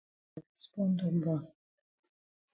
[0.33, 1.43] Wa kas born don born.